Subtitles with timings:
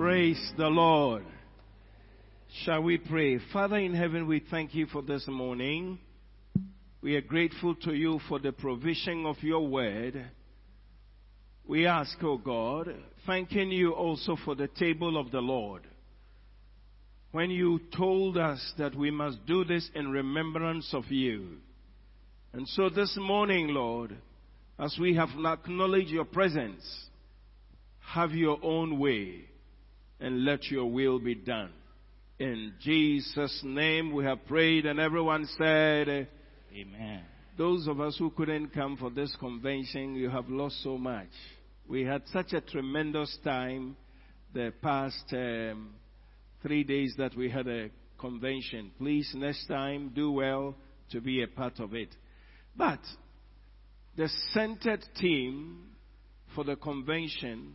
[0.00, 1.26] Praise the Lord.
[2.64, 3.38] Shall we pray?
[3.52, 5.98] Father in heaven, we thank you for this morning.
[7.02, 10.24] We are grateful to you for the provision of your word.
[11.66, 12.94] We ask, O oh God,
[13.26, 15.86] thanking you also for the table of the Lord.
[17.32, 21.58] When you told us that we must do this in remembrance of you.
[22.54, 24.16] And so this morning, Lord,
[24.78, 26.82] as we have acknowledged your presence,
[28.00, 29.49] have your own way
[30.20, 31.70] and let your will be done.
[32.38, 36.28] In Jesus' name we have prayed and everyone said,
[36.72, 37.22] Amen.
[37.58, 41.28] Those of us who couldn't come for this convention, you have lost so much.
[41.88, 43.96] We had such a tremendous time
[44.54, 45.94] the past um,
[46.62, 48.92] three days that we had a convention.
[48.98, 50.74] Please, next time, do well
[51.10, 52.14] to be a part of it.
[52.76, 53.00] But
[54.16, 55.88] the centered theme
[56.54, 57.74] for the convention,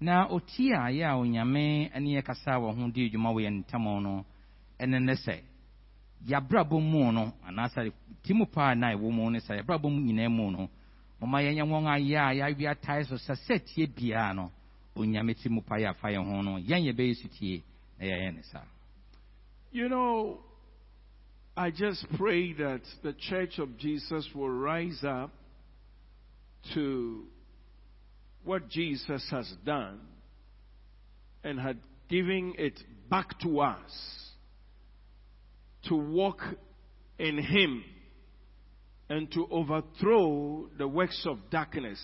[0.00, 3.50] na ɔti a yɛ a onyame ne yɛ kasa wɔ ho di adwuma wɔ yɛ
[3.64, 4.24] ntam no
[4.78, 5.40] ɛne ne sɛ
[6.26, 10.28] yɛabrabɔ mu no anaasɛ ti mu paa na ɛwɔ mu no sɛ yɛabrabɔ mu nyinaa
[10.28, 10.68] mu no
[11.20, 14.50] mɔma yɛnyɛ wɔn ayɛ a yɛawe atae so sɛ sɛ tie biara no
[14.96, 17.62] onyame ti mu pa yɛ afa yɛn ho no yɛn yɛbɛyɛ so tie
[17.98, 18.62] na yɛyɛ ne saa
[19.72, 20.38] You know,
[21.56, 25.30] I just pray that the Church of Jesus will rise up
[26.74, 27.24] to
[28.46, 30.00] what Jesus has done
[31.44, 32.78] and had given it
[33.10, 34.26] back to us
[35.88, 36.40] to walk
[37.18, 37.84] in Him
[39.08, 42.00] and to overthrow the works of darkness.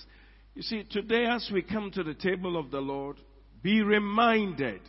[0.54, 3.16] You see, today as we come to the table of the Lord,
[3.62, 4.80] be reminded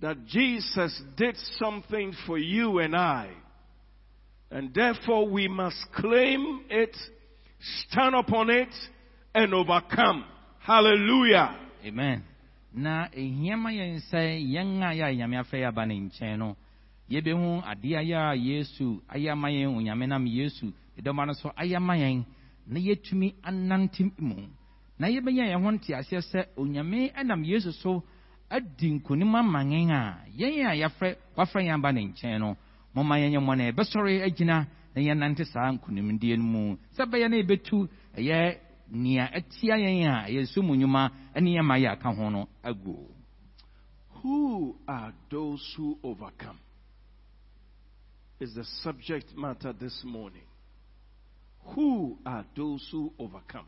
[0.00, 3.30] that Jesus did something for you and I.
[4.50, 6.96] And therefore we must claim it,
[7.88, 8.68] stand upon it,
[9.34, 10.24] and overcome.
[10.64, 11.56] Hallelujah.
[11.84, 12.22] amen.
[12.74, 16.38] Na ehia ma yɛn sɛ yɛn a yɛ a nyame afɛ yɛ aba ne nkyɛn
[16.38, 16.56] no
[17.10, 19.02] yɛbɛhu adeɛ ayɛ a yesu.
[19.12, 21.96] Ayɛ ama onyame nam yesu ɛdɔma no so ayɛ ama
[22.66, 24.36] na yɛtumi anante mu
[24.98, 28.02] na yɛbɛnya yɛn ho nteaseɛ sɛ onyame nam yesu so
[28.48, 32.56] adi nkonim ama yɛn a yɛn a yɛafrɛ wafrɛ yɛn aba ne nkyɛn no
[32.94, 37.36] moma yɛnyɛ mmɔ na yɛbɛsɔre agyina na yɛnante saa nkonimdie no mu sɛ bɛyɛ na
[37.36, 38.58] yɛbɛtu ɛyɛ
[38.92, 41.10] nea ɛtia yɛn a ɛyɛ mu nnwuma
[41.40, 43.08] ne yɛma yɛ aka ho no agu
[44.22, 46.58] Who are those who overcome?
[48.38, 50.46] Is the subject matter this morning.
[51.74, 53.66] Who are those who overcome?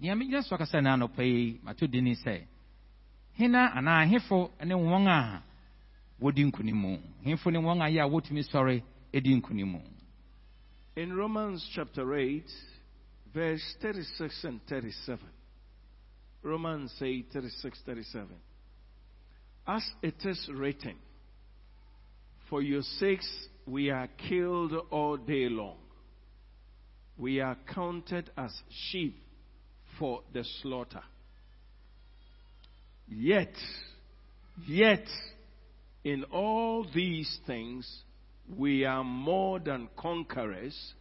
[0.00, 2.46] nea megyina so akasa no anɔpa yi mato di ne sɛ
[3.36, 5.42] hena anaa hefo ne wɔn a
[6.22, 9.80] wɔdi nkonim hefo ne wɔn a yɛ a wɔtumi sɔre di nkonim
[10.96, 12.42] In Romans chapter 8,
[13.34, 15.18] verse 36 and 37.
[16.42, 18.28] Romans 8, 36, 37.
[19.66, 20.96] As it is written,
[22.48, 23.28] For your sakes
[23.66, 25.76] we are killed all day long.
[27.18, 28.50] We are counted as
[28.90, 29.16] sheep
[29.98, 31.02] for the slaughter.
[33.06, 33.52] Yet,
[34.66, 35.04] yet,
[36.04, 37.86] in all these things,
[38.56, 40.94] we are more than conquerors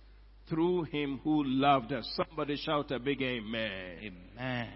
[0.50, 2.06] through him who loved us.
[2.16, 3.98] Somebody shout a big amen.
[4.38, 4.68] amen.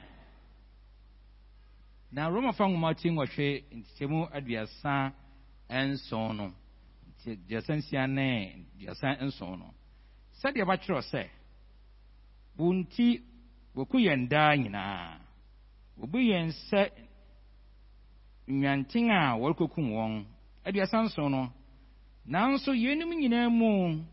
[2.11, 5.11] Na romafa nwoma ti nwɔtwe nkyɛmu aduasa
[5.69, 6.53] nson no.
[7.28, 9.73] Aduasa nsia ne aduasa nson no.
[10.41, 11.23] Sɛdeɛ wɔakyerɛw sɛ
[12.57, 13.22] wo nti
[13.75, 15.17] wɔku yɛn daa nyinaa.
[16.00, 16.91] Wɔbu yɛn sɛ
[18.47, 20.25] nnwanten a wɔrekɔkum wɔn.
[20.66, 21.52] Aduasa nson no.
[22.29, 23.09] Nanso yɛnum
[23.52, 24.05] mu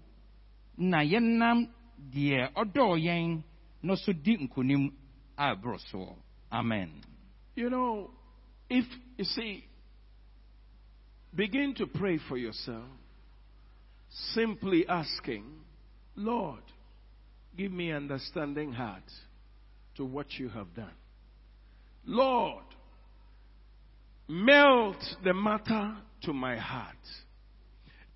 [0.80, 1.68] na yɛnam
[2.12, 3.42] deɛ ɔdɔɔ yɛn
[3.82, 4.90] no so di nkonim
[5.36, 5.54] a
[5.92, 6.16] soɔ
[6.50, 6.90] amen
[7.54, 8.10] You know,
[8.68, 8.86] if
[9.16, 9.64] you see,
[11.34, 12.88] begin to pray for yourself,
[14.32, 15.44] simply asking,
[16.16, 16.62] Lord,
[17.56, 19.10] give me understanding heart
[19.96, 20.96] to what you have done.
[22.06, 22.64] Lord,
[24.28, 26.96] melt the matter to my heart.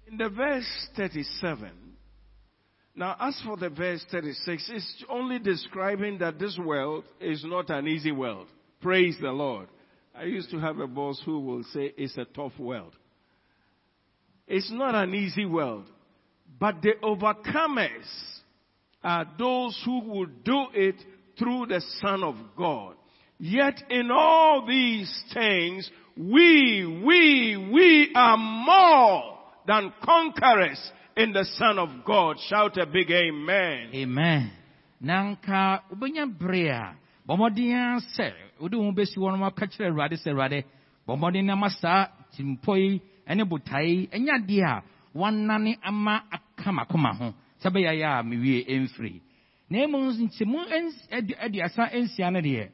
[0.06, 1.83] In the verse 37,
[2.94, 7.88] now as for the verse 36, it's only describing that this world is not an
[7.88, 8.46] easy world.
[8.80, 9.68] Praise the Lord.
[10.14, 12.94] I used to have a boss who will say it's a tough world.
[14.46, 15.86] It's not an easy world.
[16.60, 18.06] But the overcomers
[19.02, 20.96] are those who will do it
[21.38, 22.94] through the Son of God.
[23.38, 30.80] Yet in all these things, we, we, we are more than conquerors
[31.16, 32.36] in the Son of God.
[32.48, 33.90] Shout a big amen.
[33.94, 34.50] amen.
[35.00, 36.94] Na nka wobɛnya bere a
[37.28, 40.64] bɔ mmɔden sɛ wode wo bɛsi hɔ no aka kyerɛ awurade sɛ awurade
[41.06, 42.06] bɔ mmɔden na ma saa
[45.82, 49.20] ama aka makoma ho sɛ bɛyɛ yɛ a mewie ɛmfiri
[49.70, 52.68] na mmom nti mu ens- adu- aduasa nsia no deɛ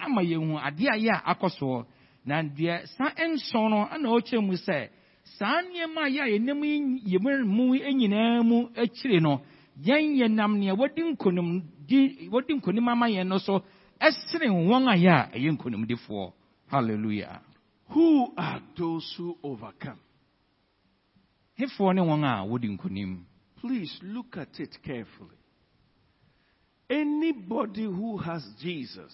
[0.00, 1.22] ama yɛhu adeɛ a yɛ a
[2.96, 4.54] sa nson no ana ɔkyerɛ mu
[5.38, 9.40] saa nneɛma a yɛ a yɛnam yi yɛmu mu nyinaa mu akyire no
[9.82, 13.62] yɛn yɛnam nea wɔdi nkonim di wɔdi nkonim ama yɛn no so
[14.00, 16.32] wɔn a yɛ a ɛyɛ nkonimdifoɔ
[16.68, 17.40] hallelujah
[17.88, 19.98] Who are those who overcome?
[21.58, 23.24] hefoɔ ne wɔn a wɔdi nkonim
[23.64, 25.38] Please look at it carefully.
[26.90, 29.10] Anybody who has Jesus,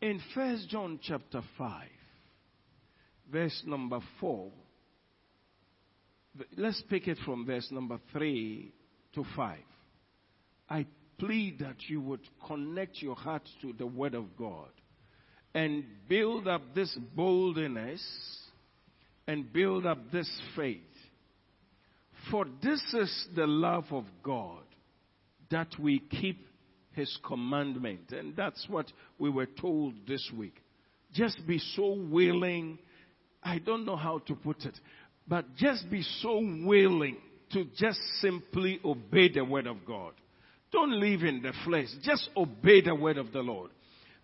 [0.00, 1.88] in First John chapter 5,
[3.30, 4.50] verse number 4,
[6.56, 8.72] let's pick it from verse number 3
[9.14, 9.58] to 5.
[10.68, 10.86] I
[11.18, 14.68] plead that you would connect your heart to the Word of God
[15.54, 18.02] and build up this boldness
[19.26, 20.80] and build up this faith.
[22.30, 24.62] For this is the love of God,
[25.50, 26.46] that we keep
[26.92, 28.12] His commandment.
[28.12, 28.86] And that's what
[29.18, 30.56] we were told this week.
[31.12, 32.78] Just be so willing.
[33.42, 34.78] I don't know how to put it,
[35.30, 37.16] but just be so willing
[37.52, 40.12] to just simply obey the word of God.
[40.72, 41.86] Don't live in the flesh.
[42.02, 43.70] Just obey the word of the Lord.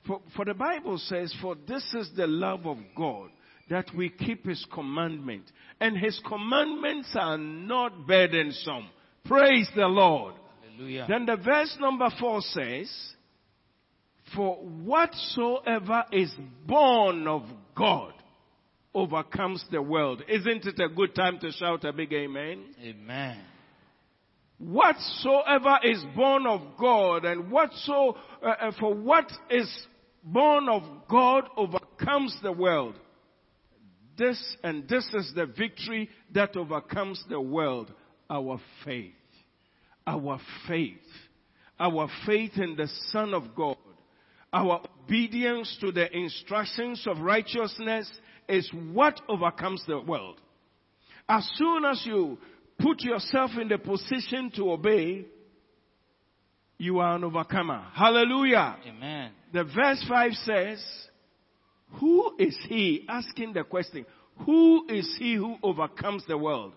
[0.06, 3.30] For, for the Bible says, For this is the love of God,
[3.70, 5.44] that we keep His commandment.
[5.80, 8.88] And His commandments are not burdensome.
[9.24, 10.34] Praise the Lord.
[10.68, 12.90] hallelujah Then the verse number four says,
[14.34, 16.32] For whatsoever is
[16.66, 17.42] born of
[17.76, 18.12] God
[18.96, 20.22] overcomes the world.
[20.26, 22.64] Isn't it a good time to shout a big amen?
[22.82, 23.38] amen
[24.58, 29.70] Whatsoever is born of God and whatso, uh, uh, for what is
[30.24, 32.94] born of God overcomes the world.
[34.16, 37.92] This and this is the victory that overcomes the world.
[38.30, 39.12] Our faith.
[40.06, 40.96] Our faith.
[41.78, 43.76] Our faith in the Son of God.
[44.54, 48.10] Our obedience to the instructions of righteousness
[48.48, 50.40] is what overcomes the world.
[51.28, 52.38] As soon as you
[52.78, 55.26] put yourself in the position to obey,
[56.78, 57.84] you are an overcomer.
[57.94, 58.76] Hallelujah.
[58.86, 60.84] amen The verse 5 says,
[62.00, 63.04] Who is he?
[63.08, 64.04] Asking the question,
[64.44, 66.74] Who is he who overcomes the world?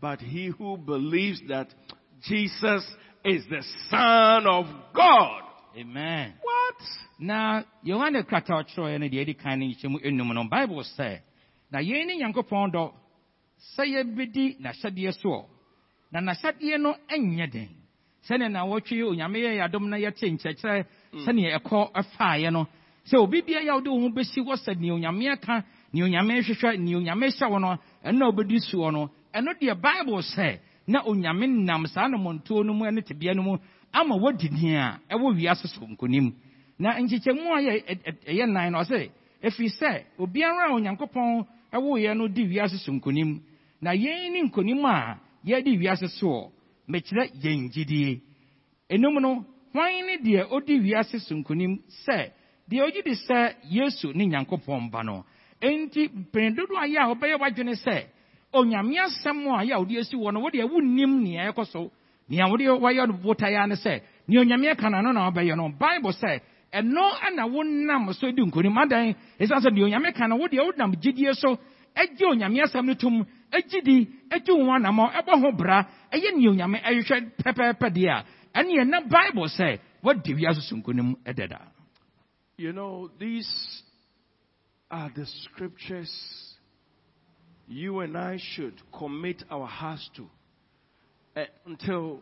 [0.00, 1.74] But he who believes that
[2.22, 2.86] Jesus
[3.24, 5.42] is the Son of God.
[5.76, 6.34] Amen.
[6.42, 6.76] What?
[7.20, 10.82] na yohane krata a ɔkyerɛeɛ no deɛ ɛdi kan no nhyɛ mu enum no bible
[10.96, 11.20] sɛ
[11.70, 12.92] na yei ne nyankopɔn dɔ
[13.76, 15.44] sɛ yɛbɛdi n'ahyɛdeɛ soɔ
[16.12, 17.68] na n'ahyɛdeɛ no nyɛ den.
[18.26, 21.24] Sɛnea na wɔtwe onyame yɛ yɛ adom na yɛte nkyerɛkyerɛ mm.
[21.26, 22.66] sɛnea ɛkɔ ɛfaeɛ no
[23.04, 26.78] sɛ obi yɛ wode wo ho bɛsi hɔ sɛ nea onyame aka nea onyame hwehwɛ
[26.78, 31.02] nea onyame hyɛ wo no ɛno na wobɛdi soɔ no ɛno deɛ bible sɛ na
[31.04, 33.58] onyame nam saa nomɔntuo no mu ne tebea no mu
[33.92, 36.32] ama wadi din a ɛwɔ wiase so nkonim.
[36.78, 37.72] Na nkyekyɛmu a yɛ
[38.26, 39.10] ɛyɛ nan no ɔsɛ
[39.42, 43.40] ɛfiri sɛ obiara a onyankopɔn ɛwoeɛ no di wiase so nkonim.
[43.80, 46.50] Na yɛn ne nkonim a yɛdi wiase soɔ
[46.88, 48.20] mekyerɛ yɛn gyidie.
[48.90, 52.30] Enum no hwan ne deɛ odi wiase so nkonim sɛ
[52.70, 55.24] deɛ ogye di sɛ yesu ne nyankopɔn ba no?
[55.60, 58.04] Enti mpɛn dodoɔ a yɛ a wɔbɛyɛ w'adwene sɛ
[58.54, 61.90] onyame asɛm a yɛ a wode asi wɔ no wode wonnim nea ɛkɔ so
[62.30, 65.68] nea wode wɔyɛ no botaeɛ sɛ nea onyame aka na na wobɛyɛ no.
[65.68, 66.40] Bible sɛ
[66.72, 70.94] ɛno ana wonam so di nkonim adan ɛsiane sɛ deɛ onyame ka no wodeɛ wonam
[70.96, 71.58] gyidie so.
[71.96, 76.50] Agye onyame asɛm no tom agye di agye wo anammɔ ɛbɔ ho bra ɛyɛ nea
[76.50, 78.24] onyame ɛhwehwɛ pɛpɛɛpɛ deɛ a
[78.62, 81.58] ɛneɛ na bible sɛ wadi wiase so nkonim ɛdɛda
[82.56, 83.82] You know, these
[84.90, 86.12] are the scriptures
[87.66, 90.28] you and I should commit our hearts to
[91.36, 92.20] Eh, until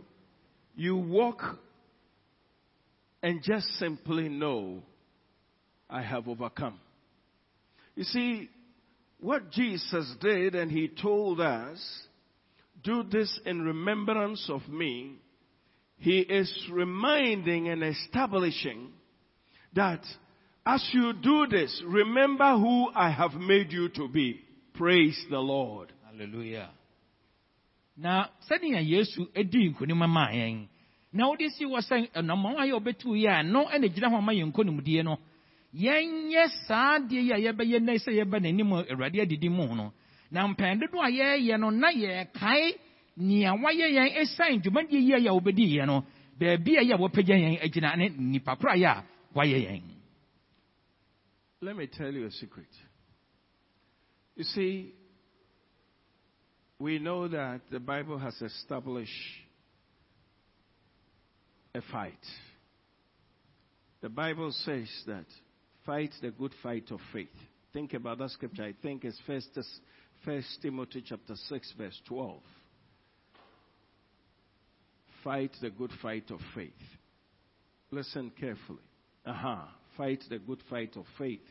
[0.76, 1.40] you walk
[3.22, 4.82] and just simply know,
[5.88, 6.78] I have overcome.
[7.94, 8.50] You see,
[9.20, 11.78] what Jesus did, and he told us,
[12.84, 15.16] do this in remembrance of me,
[15.96, 18.92] he is reminding and establishing
[19.74, 20.04] that
[20.64, 24.42] As you do this, remember who I have made you to be.
[24.74, 25.92] Praise the Lord.
[26.04, 26.70] hallelujah
[27.98, 30.66] na sɛnea yesu edi nkonim maa yɛn
[31.12, 34.32] na wode si wɔ sɛ ɛnɔma a ɔbɛtu yi a no ɛna gyina hɔ ma
[34.32, 35.18] yɛn nkonimdie no
[35.74, 39.92] yɛnyɛ saa adeɛ yi a yɛbɛyɛ nnɛ sɛ yɛbɛ n'anim awurade adidi mu no.
[40.30, 42.74] Na mpɛn dodo a yɛreyɛ no na yɛkae
[43.16, 46.04] nea wayɛ yɛn ɛsiane dwumadie yi a yɛ wobɛdi yɛ no.
[46.38, 49.82] Baabi a yɛ wɔpagya yɛn agyina ne nnipa koro yɛ a wayɛ yɛn.
[51.60, 52.68] Let me tell you a secret.
[54.36, 54.94] You see,
[56.78, 59.10] we know that the Bible has established
[61.74, 62.14] a fight.
[64.00, 65.26] The Bible says that
[65.84, 67.28] fight the good fight of faith.
[67.72, 68.64] Think about that scripture.
[68.64, 69.58] I think it's First,
[70.24, 72.42] First Timothy chapter six, verse twelve.
[75.24, 76.70] Fight the good fight of faith.
[77.90, 78.78] Listen carefully.
[79.26, 79.52] Aha.
[79.52, 79.68] Uh-huh.
[79.96, 81.42] Fight the good fight of faith.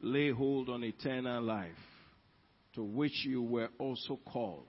[0.00, 1.68] Lay hold on eternal life,
[2.74, 4.66] to which you were also called,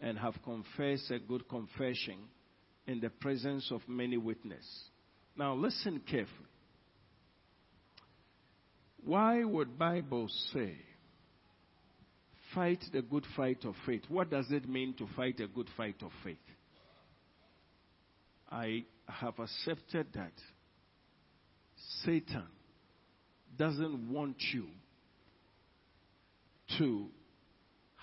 [0.00, 2.18] and have confessed a good confession
[2.86, 4.90] in the presence of many witnesses.
[5.36, 6.48] Now listen carefully.
[9.04, 10.74] Why would Bible say
[12.54, 14.02] fight the good fight of faith?
[14.08, 16.36] What does it mean to fight a good fight of faith?
[18.50, 20.32] I have accepted that
[22.04, 22.46] Satan
[23.56, 24.66] doesn't want you
[26.78, 27.08] to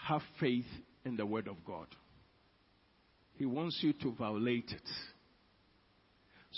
[0.03, 0.65] have faith
[1.05, 1.88] in the Word of God.
[3.36, 4.89] He wants you to violate it.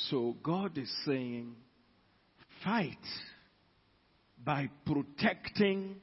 [0.10, 1.56] So God is saying,
[2.64, 2.98] fight
[4.44, 5.96] by protecting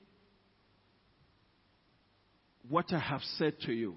[2.69, 3.97] what I have said to you.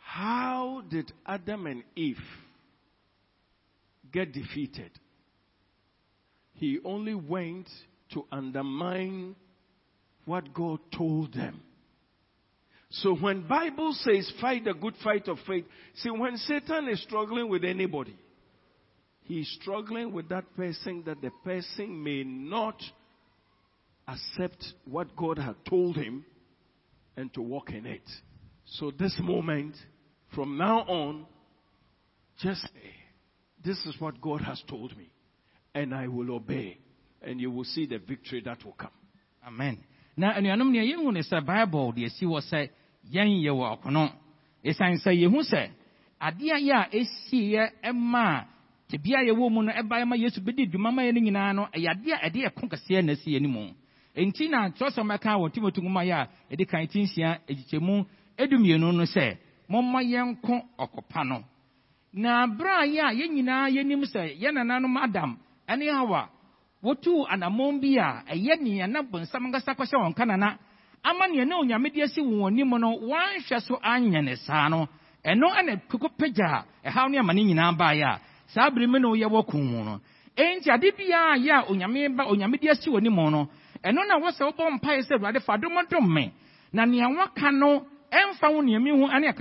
[0.00, 2.16] How did Adam and Eve
[4.12, 4.90] get defeated?
[6.54, 7.68] He only went
[8.12, 9.36] to undermine
[10.24, 11.62] what God told them.
[12.90, 17.48] So when Bible says fight the good fight of faith, see when Satan is struggling
[17.48, 18.16] with anybody,
[19.22, 22.82] he is struggling with that person that the person may not
[24.08, 26.24] accept what God had told him
[27.16, 28.02] and to walk in it.
[28.64, 29.76] So this moment,
[30.34, 31.26] from now on,
[32.42, 32.94] just say,
[33.64, 35.12] this is what God has told me
[35.74, 36.78] and I will obey
[37.22, 38.90] and you will see the victory that will come.
[39.46, 39.78] Amen.
[40.16, 42.42] Na anuanom nea yɛhu ne bible deɛ si wɔ
[43.12, 44.10] yɛn yɛ wɔ ɔkono.
[44.64, 45.70] Ɛsiane sɛ yɛhu sɛ
[46.20, 48.46] adeɛ yɛ a ɛsiiɛ ɛma a
[48.88, 51.62] tebea a yɛwɔ mu no ɛbaeɛ ma yesu bɛdi dwuma ma yɛ no nyinaa no
[51.72, 53.56] ɛyɛ adeɛ ɛde ɛko kɛseɛ na ɛsi anim
[54.16, 58.04] enti na kyerɛsɛm ɛka wɔ timothy nwoma yɛ a ɛde kan ti nsia agyikyɛmu
[58.38, 59.36] edumienu no sɛ
[59.68, 61.44] momma yɛnko ɔkɔpa no.
[62.12, 65.38] Na berɛ a yɛ a yɛn nyinaa yɛnim sɛ yɛn nananom adam
[65.68, 66.28] ɛne hawa
[66.82, 70.58] wotu anammɔn bi a ɛyɛ nea na bonsam nkasa kɔhyɛ wɔn kanana
[71.02, 74.86] ama nea na onyame de asi wɔn anim no wɔanhwɛ so anyɛ ne saa no
[75.24, 78.98] ɛno ɛna koko pagya a ɛhaw ne ama ne nyinaa baeɛ a saa bere mu
[78.98, 80.00] na woyɛ wɔ kun mu no.
[80.36, 83.48] Enti ade biara yɛ a onyame ba onyame de asi wɔn anim no
[83.84, 86.32] ɛno na wɔsɛ wobɔ mpaeɛ sɛ awurade fa dom dom me.
[86.72, 89.32] Na nea waka no ɛmfa wo nea mehu ane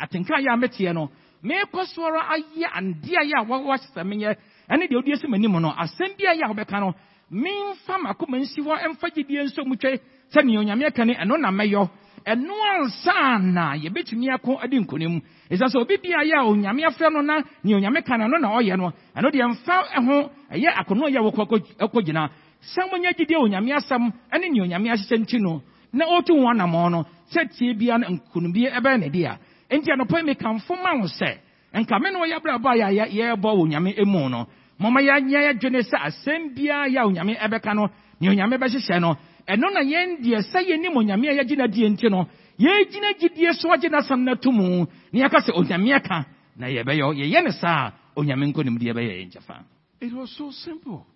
[0.00, 1.10] atenka yɛ a mɛteɛ no
[1.44, 4.36] meekɔ so ara ayɛ adeɛ yɛ a wɔhyɛ sɛ menyɛ.
[4.68, 6.94] Ɛne deɛ wodi asi m'anim no asɛm bi a yɛ a wobɛka no
[7.30, 10.00] memfa m'akoma nsi hɔ ɛmfa gyidie nso mu twɛ
[10.32, 11.88] sɛ nea onyame aka ne ɛno na mɛyɔ.
[12.26, 15.20] Ɛno ansa na yɛbɛtumi ako ade nkonim.
[15.50, 18.40] Ɛsiane sɛ obi bia yɛ a onyame afrɛ no na nea onyame ka no ɛno
[18.40, 18.92] na ɔyɛ no.
[19.16, 19.74] Ɛno deɛ mfa
[20.06, 22.30] ho ɛyɛ akono yɛ wɔkɔ gyina.
[22.62, 25.62] Sɛ monyɛ gyidie onyame asɛm ɛne nea onyame ahyehyɛ nti no
[25.92, 29.38] na ɔtu ho anammɔ no sɛ tie bia no nkonimdie ɛbɛyɛ ne de a
[29.70, 31.28] enti anɔpɔ mekamfo ma wo sɛ
[31.74, 34.46] nka me ne wɔyɛ abrabɔ a yɛbɔ wɔ onyame mu no.
[34.80, 37.88] Mɔma yɛanyɛ yɛdwene sɛ asɛm biara yɛ onyame ɛbɛka no
[38.20, 39.14] nea onyame bɛhyehyɛ no
[39.46, 43.72] ɛno na yɛn deɛ sɛ yɛnim onyame a yɛgye die nti no yɛgyina gyidie so
[43.72, 47.92] agye n'asɛm no to mu na yɛka sɛ onyame aka na yɛbɛyɛ yɛyɛ ne saa
[48.16, 49.64] onyame nkonimdeɛ bɛyɛ yɛn kyɛfa
[50.00, 51.06] It was so simple.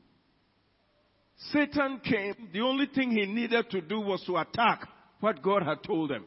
[1.52, 4.88] Satan came, the only thing he needed to do was to attack
[5.20, 6.24] what God had told him.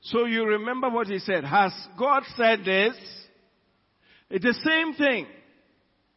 [0.00, 1.44] So you remember what he said.
[1.44, 2.96] Has God said this?
[4.30, 5.26] It's the same thing.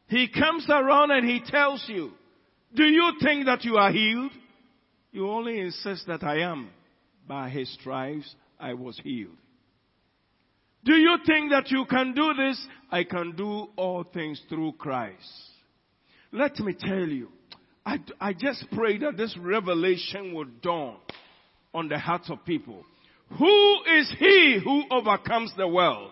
[0.08, 2.12] He comes around and he tells you,
[2.76, 4.32] do you think that you are healed?
[5.12, 6.70] You only insist that I am.
[7.28, 9.38] By his stripes I was healed.
[10.84, 12.60] Do you think that you can do this?
[12.90, 15.16] I can do all things through Christ.
[16.32, 17.30] Let me tell you,
[17.86, 20.98] I, I just pray that this revelation will dawn
[21.74, 22.84] on the hearts of people.
[23.38, 26.12] Who is he who overcomes the world?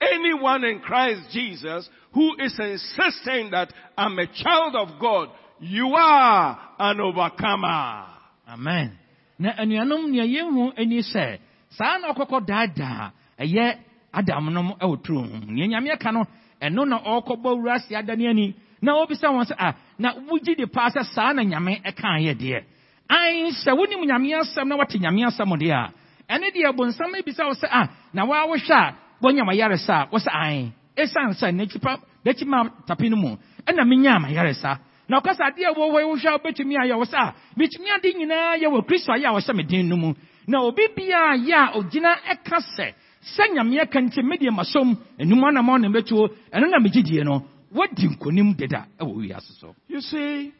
[0.00, 5.28] Anyone in Christ Jesus who is insisting that I'm a child of God,
[5.60, 8.17] you are an overcomer.
[8.52, 8.90] Amen.
[9.38, 11.38] Na anuanom nea yɛhu ani sɛ
[11.70, 13.76] saa na ɔkɔkɔ daadaa ɛyɛ
[14.12, 14.74] adam nom
[15.04, 16.24] turo ho nea nyame ka no
[16.60, 20.66] ɛno na ɔrekɔbɔ wura ase adane ani na obisa wɔn sɛ a na wogye de
[20.66, 22.62] paa sɛ saa na nyame ɛkaa yɛ deɛ.
[23.10, 25.92] An sɛ wonim nyame asɛm na wate nyame asɛm deɛ a
[26.32, 30.06] ɛne deɛ bonsam ebisa wo sɛ a na waa wohwɛ a wɔnya ma yaresa a
[30.10, 33.36] wɔsɛ an ɛsiane sɛ n'akyipa n'akyi ma tapi no mu
[33.66, 34.78] ɛna menya ma yaresa
[35.08, 38.56] na ɔkasa adeɛ a wɔwɔ wohwɛ a wobɛtumi ayɛ wɔ sɛ a metumi ade nyinaa
[38.60, 40.14] yɛ wɔ kristo ayɛ a wɔhyɛ me den no mu
[40.46, 45.42] na obi biara yɛ a ogyina ɛka sɛ sɛ nyame aka nti medeɛ masom enum
[45.44, 50.52] anamɔ na mbɛtuo ɛno na megyedie no nkonim deda ɛwɔ You see,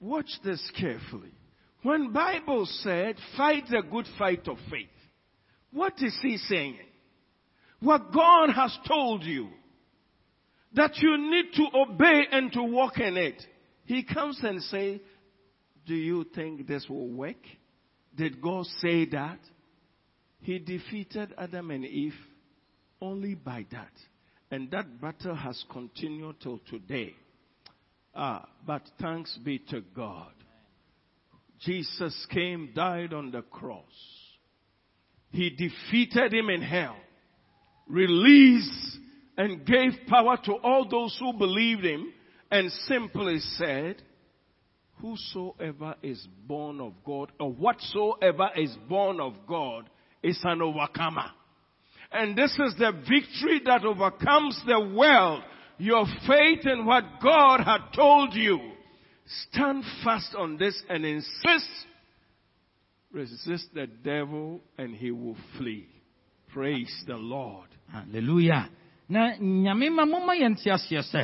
[0.00, 1.32] watch this carefully.
[1.82, 4.88] When Bible said, fight the good fight of faith,
[5.72, 6.78] what is he saying?
[7.80, 9.48] What God has told you
[10.76, 13.42] that you need to obey and to walk in it.
[13.86, 15.00] He comes and say,
[15.86, 17.36] do you think this will work?
[18.14, 19.38] Did God say that?
[20.40, 22.14] He defeated Adam and Eve
[23.00, 23.92] only by that.
[24.50, 27.14] And that battle has continued till today.
[28.14, 30.32] Ah, but thanks be to God.
[31.60, 33.82] Jesus came, died on the cross.
[35.30, 36.96] He defeated him in hell,
[37.88, 38.98] released
[39.36, 42.12] and gave power to all those who believed him,
[42.50, 44.02] and simply said,
[45.00, 49.90] Whosoever is born of God, or whatsoever is born of God,
[50.22, 51.30] is an overcomer.
[52.10, 55.42] And this is the victory that overcomes the world.
[55.78, 58.58] Your faith in what God had told you.
[59.50, 61.68] Stand fast on this and insist.
[63.12, 65.88] Resist the devil and he will flee.
[66.52, 67.68] Praise the Lord.
[67.92, 68.70] hallelujah
[69.08, 71.22] na nyame ma momma yɛn te aseɛ sɛ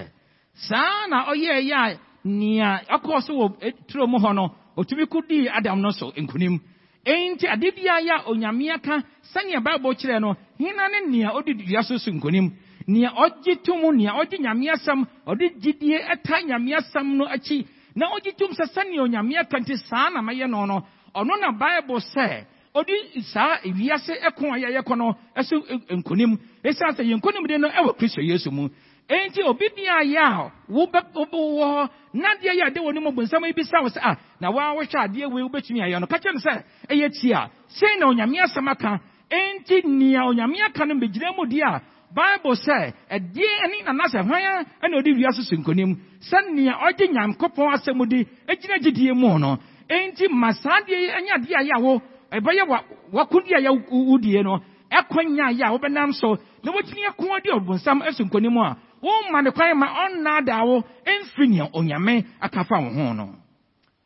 [0.68, 5.06] saa na ɔyɛɛ yɛ a nea ɔkɔɔ so wɔ eh, turo mu hɔ no otumi
[5.08, 6.60] ko dii adam no so nkonim
[7.04, 9.02] enti ade biara yɛ a onyame aka
[9.34, 12.52] sɛnea bible kyerɛ no hena ne nea ɔde dua so so nkonim
[12.86, 17.66] nea ɔgye to mu nea ɔgye nyame asɛm ɔde gyidie ɛta nyame asɛm no akyi
[17.96, 20.82] na ɔgye tom sɛ sɛnea onyame aka nti saa na mɛyɛ no no
[21.14, 25.56] ɔno na bible sɛ ɔde saa ewiase ɛko a yɛyɛ kɔ no ɛso
[25.90, 26.38] nkonim.
[26.64, 28.68] Esiane sɛ yɛn nkonim de no ɛwɔ kristo yesu mu.
[29.08, 33.12] Enti obi bia yɛ a wobɛ wobɛwɔ hɔ na adeɛ yɛ ade wɔ ne mu
[33.12, 36.06] bonsam yi bisa wo sɛ a na waa wohwɛ adeɛ wei wobɛtumi ayɛ no?
[36.06, 39.00] Ka kyerɛ no sɛ ɛyɛ tie a sei na onyame asɛm aka.
[39.30, 41.82] Enti nea onyame aka no mbɛgyina mu di a
[42.14, 45.92] bible sɛ ɛdeɛ ne nanasɛ hwan a ɛna ɔde wiase so nkonim.
[46.20, 49.58] Sɛ nea ɔgye nyankopɔn asɛm di egyina gyidie mu no.
[49.90, 52.00] Enti ma saa adeɛ yi ɛnyɛ adeɛ a yɛ a
[52.32, 52.64] ɛbɛyɛ
[53.12, 58.76] wakodi a wodie no ɛkɔnya a yɛ a wobɛnam so na wotumi ɔbonsam nkonim a
[59.02, 63.34] womma ne kwan ma ɔnnaadaa wo ɛmfiri nea onyame aka fa wo ho no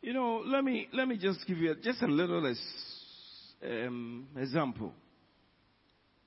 [0.01, 4.93] You know, let me, let me just give you just a little ex- um, example.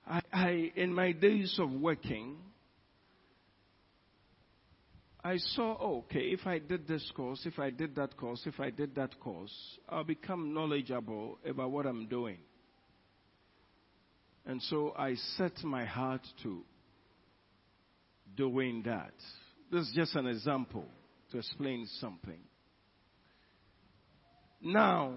[0.07, 2.37] I, I, in my days of working,
[5.23, 8.59] I saw, oh, okay, if I did this course, if I did that course, if
[8.59, 9.53] I did that course,
[9.89, 12.39] I'll become knowledgeable about what I'm doing.
[14.47, 16.63] And so I set my heart to
[18.35, 19.13] doing that.
[19.71, 20.87] This is just an example
[21.31, 22.41] to explain something.
[24.63, 25.15] Now,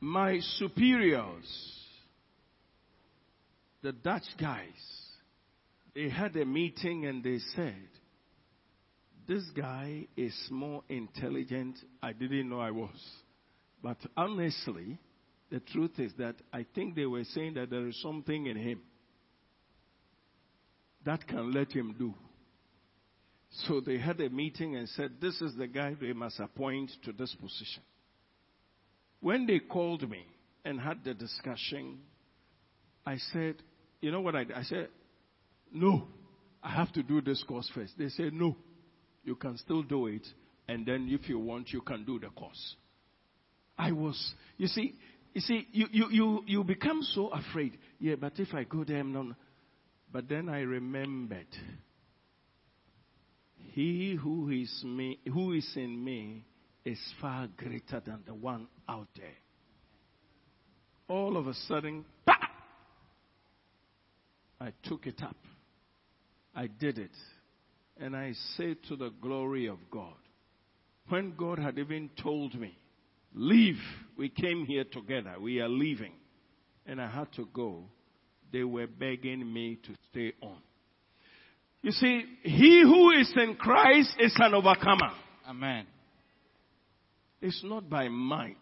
[0.00, 1.48] my superiors,
[3.82, 4.66] the Dutch guys,
[5.94, 7.88] they had a meeting and they said,
[9.26, 11.78] This guy is more intelligent.
[12.02, 12.98] I didn't know I was.
[13.82, 14.98] But honestly,
[15.50, 18.80] the truth is that I think they were saying that there is something in him
[21.04, 22.12] that can let him do.
[23.66, 27.12] So they had a meeting and said, This is the guy they must appoint to
[27.12, 27.82] this position.
[29.20, 30.26] When they called me
[30.64, 32.00] and had the discussion,
[33.06, 33.56] I said,
[34.00, 34.44] You know what I?
[34.54, 34.88] I said,
[35.72, 36.08] No,
[36.62, 37.94] I have to do this course first.
[37.98, 38.56] They said, No,
[39.24, 40.26] you can still do it,
[40.66, 42.76] and then if you want, you can do the course.
[43.76, 44.94] I was, you see,
[45.34, 47.78] you see, you, you, you, you become so afraid.
[48.00, 49.34] Yeah, but if I go there, no, no.
[50.10, 51.46] But then I remembered
[53.72, 56.44] he who is me, who is in me,
[56.84, 59.36] is far greater than the one out there.
[61.08, 62.34] All of a sudden, bah!
[64.60, 65.36] I took it up.
[66.58, 67.12] I did it.
[68.00, 70.16] And I say to the glory of God,
[71.08, 72.76] when God had even told me,
[73.32, 73.78] leave,
[74.16, 76.12] we came here together, we are leaving,
[76.84, 77.84] and I had to go,
[78.52, 80.58] they were begging me to stay on.
[81.82, 85.12] You see, he who is in Christ is an overcomer.
[85.48, 85.86] amen
[87.40, 88.56] It's not by might.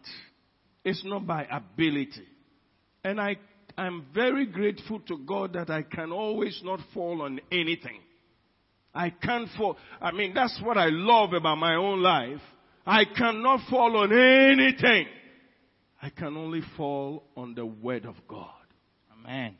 [0.83, 2.27] It's not by ability.
[3.03, 3.37] And I,
[3.77, 7.99] I'm very grateful to God that I can always not fall on anything.
[8.93, 9.77] I can't fall.
[10.01, 12.41] I mean, that's what I love about my own life.
[12.85, 15.05] I cannot fall on anything.
[16.01, 18.49] I can only fall on the word of God.
[19.27, 19.53] amen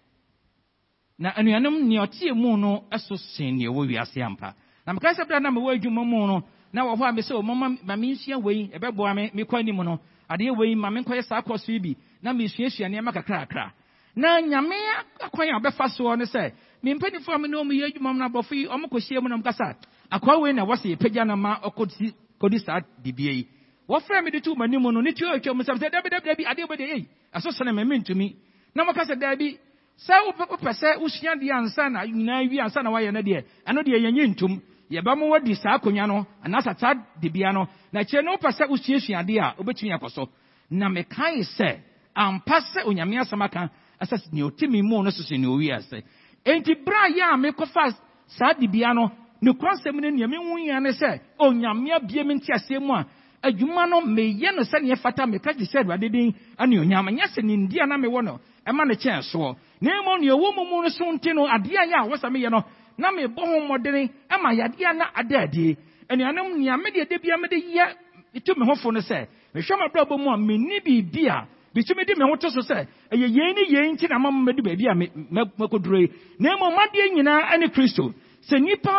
[1.20, 4.54] na anuanom nea ɔteɛ mu no so sen nea ɛwɔ wiase ampa
[4.86, 7.42] na mekae sɛ berɛ na mewɔ adwuma mu no na wɔ hɔ a mesɛ oh,
[7.42, 10.00] mama ma mensua wei ɛbɛboa me mekɔ anim no
[10.30, 13.72] adeɛ wei ma menkɔyɛ saa kɔ so yi bi na mesuasua nneɛma kakrakra
[14.18, 14.76] na nyame
[15.22, 16.52] akwan a ɔbɛfa soɔ no sɛ
[16.84, 19.38] mempanifoɔ a me ne ɔmu yɛ adwuma mu no abɔfo yi ɔmo kɔhyia mu na
[19.38, 19.76] mkasa
[20.12, 23.48] akoa wei na wɔsɛ yɛpagya no ma ɔkɔsi kɔdi saa dibea yi.
[23.88, 27.06] Wɔfrɛ me tu m'anim no ne tua atwa mu sɛ sɛ dabi dabi dabi ei
[27.36, 28.36] ɛso sene me mentumi.
[28.76, 29.58] Na mɔka sɛ daabi
[30.00, 33.84] sɛ wopɛ sɛ wosua deɛ ansa na nyinaa wi ansa na woayɛ no deɛ ɛno
[33.86, 37.68] deɛ yɛnyɛ ntom yɛbɛma wadi saa akonnwa no anaasɛ saa dibea no.
[37.94, 40.28] Na kyerɛ no wopɛ sɛ wosuasua adeɛ a wobɛtumi akɔ so.
[40.72, 41.78] Na mekae sɛ
[42.16, 43.70] ampa sɛ onyame asɛm aka
[44.02, 46.04] ɛsɛ sɛ nea ɔtimi mu no soso nea ɔwie ase.
[46.46, 47.96] Enti berɛ a yɛ a mekɔfa
[48.28, 52.80] saa dibea no ne kɔnsɛm no nea mehu yɛ ne sɛ onyame abie me nteaseɛ
[52.80, 53.06] mu a
[53.44, 57.42] adwuma no meyɛ no sɛneɛ fata meka gye sɛ awurade din ane onyam ɛnyɛ sɛ
[57.44, 59.56] nimdeɛ na mewɔ no ɛma no kyɛn soɔ.
[59.82, 62.50] Na mmom nea ɛwɔ mu mu no so nti no adeɛ yɛ a wɔsɛ meyɛ
[62.52, 62.64] no
[62.98, 65.78] na mebɔ ho mmɔdene ama yadeɛ na ada adie
[66.10, 67.96] anuanom nea mede da bia mede yɛ
[68.44, 72.16] tu me ho fo no sɛ mehwɛ m'abrabɔ mu a menni biribi a bitumi de
[72.18, 74.94] me ho to so sɛ ɛyɛ yei ne yei nti na mama madu baabi a
[74.96, 76.08] mɛkɔduro yi
[76.40, 78.14] na mmom adeɛ nyinaa ne kristo.
[78.50, 78.94] Sɛ nnipa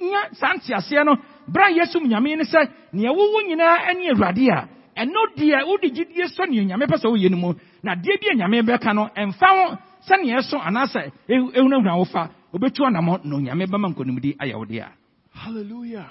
[0.00, 1.14] nya saa nteaseɛ no
[1.46, 5.86] berɛ a yɛsom nyame ne sɛ nea wowo nyinaa ne awurade a ɛno deɛ wode
[5.94, 7.54] gyidie sɔ nea nyame pɛ sɛ woyɛ no mu.
[7.82, 9.76] Na adeɛ bi a nyame bɛka no ɛmfa ho
[10.08, 12.30] sɛnea ɛso anaasɛ ɛhu- ɛhunahuna wo fa.
[12.52, 14.90] Wobɛtu anammɔ na onyame bɛma nkonimdi ayɛ deɛ a
[15.32, 16.10] Hallelujah.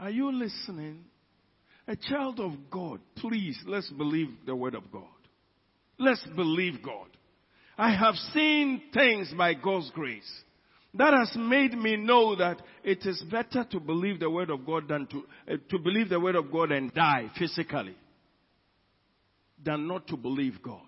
[0.00, 1.04] Are you listening?
[1.88, 5.04] A child of God, please, let's believe the word of God.
[5.98, 7.08] Let's believe God.
[7.78, 10.30] I have seen things by God's grace
[10.94, 14.88] that has made me know that it is better to believe the word of God
[14.88, 17.96] than to, uh, to believe the word of God and die physically
[19.64, 20.80] than not to believe God.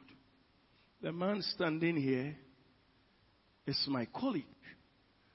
[1.02, 2.36] The man standing here
[3.66, 4.44] is my colleague.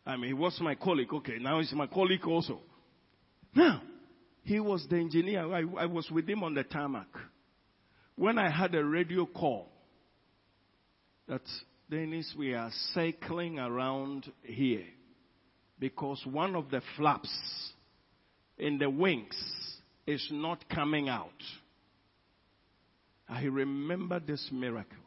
[0.06, 1.12] I mean, he was my colleague.
[1.12, 2.60] Okay, now he's my colleague also.
[3.56, 3.82] Now,
[4.46, 5.52] he was the engineer.
[5.52, 7.08] I, I was with him on the tarmac.
[8.16, 9.68] When I had a radio call
[11.28, 11.42] that
[11.90, 14.86] Dennis, we are cycling around here
[15.80, 17.30] because one of the flaps
[18.58, 19.36] in the wings
[20.06, 21.32] is not coming out.
[23.28, 24.98] I remember this miracle.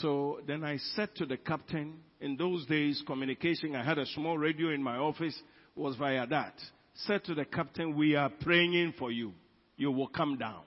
[0.00, 4.38] So then I said to the captain, in those days, communication, I had a small
[4.38, 5.38] radio in my office,
[5.76, 6.54] was via that.
[7.06, 9.32] Said to the captain, we are praying for you.
[9.76, 10.62] You will come down.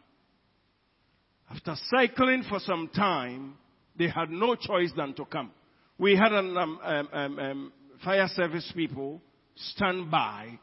[1.49, 3.55] After cycling for some time,
[3.97, 5.51] they had no choice than to come.
[5.97, 9.21] We had an, um, um, um, um, fire service people
[9.55, 10.57] stand by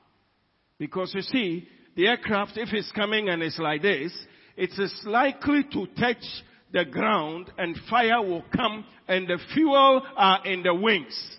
[0.78, 4.12] because you see, the aircraft, if it's coming and it's like this,
[4.57, 6.24] it is likely to touch
[6.72, 11.37] the ground and fire will come and the fuel are in the wings.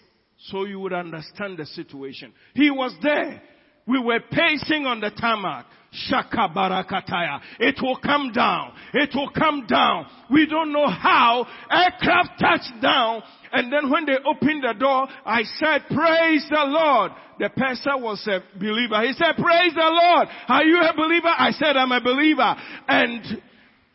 [0.50, 2.34] So you would understand the situation.
[2.54, 3.42] He was there.
[3.89, 5.65] We were pacing on the tarmac.
[5.91, 7.41] Shaka barakataya.
[7.60, 8.73] It will come down.
[8.93, 10.06] It will come down.
[10.30, 11.47] We don't know how.
[11.71, 13.23] Aircraft touched down.
[13.52, 17.12] And then when they opened the door, I said, praise the Lord.
[17.39, 19.02] The person was a believer.
[19.02, 20.28] He said, praise the Lord.
[20.47, 21.34] Are you a believer?
[21.36, 22.56] I said, I'm a believer.
[22.88, 23.41] And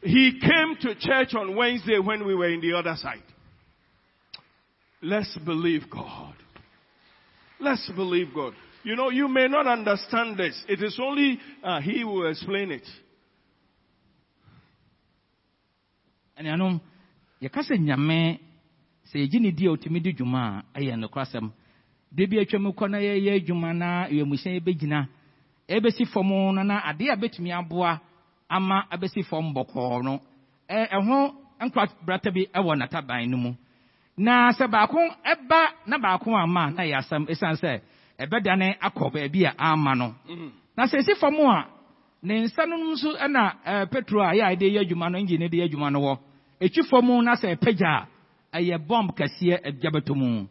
[0.02, 3.22] he came to church on Wednesday when we were in the other side.
[5.00, 6.35] Let's believe God.
[7.61, 8.54] Let's believe God.
[8.85, 10.62] You know, you may not understand this.
[10.68, 12.87] It is only uh, He who will explain it.
[16.38, 16.81] anuanom
[17.42, 18.40] yɛka sɛ nyame
[19.07, 21.47] sɛ yɛgye di a ɔtumi di dwuma a ɛyɛ nokorasɛm
[22.11, 25.07] da bi atwa mu kɔ na yɛyɛ adwuma na yɛmuhyɛn yɛbɛgyina
[25.68, 28.01] ɛbɛsi fam no na adeɛ a bɛtumi aboa
[28.51, 30.20] ama abɛsi fam bɔkɔɔ no
[30.68, 33.57] ɛho nkwabrata bi ɛwɔ n'ataban no
[34.16, 37.81] na sɛ baako ɛba na baako ama na yɛ asɛm ɛsiane sɛ
[38.18, 40.14] ɛbɛdane akɔ baabi a ama no.
[40.77, 41.66] Na sɛ ɛsi fam a
[42.22, 45.57] ne nsa no nso ɛna petro a yɛ a yɛde yɛ adwuma no engine de
[45.59, 46.18] yɛ adwuma no wɔ
[46.61, 48.07] etwi fam na sɛ ɛpagya
[48.53, 50.46] a ɛyɛ bɔmb kɛseɛ ɛgya bɛtɔ mu.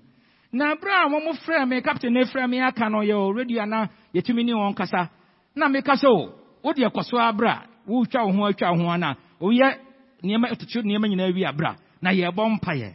[0.51, 3.89] Na abere a wɔn frɛ me captain ne frɛ me aka no yɛ radio ana
[4.13, 5.09] yɛtumi ne wɔn kasa.
[5.55, 9.15] Na meka sɛ o wode ɛkɔ so abra wotwa wo ho atwa wo ho ana?
[9.41, 9.77] Woyɛ
[10.23, 12.93] nneɛma ɛtoto nneɛma nyinaa wi abra na yɛbɔ mpayɛ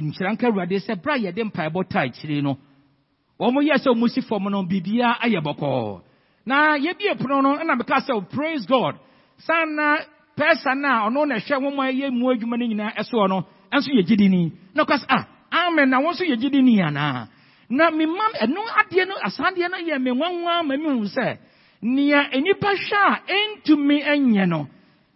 [0.00, 2.56] nhyira nka awurade sɛ bere a yɛde mpaebɔ taa akyiri no
[3.40, 6.00] wɔn yɛ sɛ wɔn si fam no biribiara ayɛ bɔkɔɔ
[6.46, 8.94] na yɛbie pono no ɛna meka sɛ praise god.
[9.38, 9.98] Sanna
[10.36, 13.44] pɛsa no a ɔno na ɛhwɛ wɔn a ɛyɛ mu adwuma no nyinaa ɛsoɔ no
[13.72, 15.24] ɛnso yɛ gyidini na ɔka sɛ ah
[15.66, 17.28] amen na wɔn nso yɛ gyidini anaa
[17.68, 21.36] na mema ɛno adeɛ no asadeɛ no yɛ me nwanwa ma mi hu sɛ
[21.82, 24.66] nea nipa hwɛ a ɛntumi nyɛ no.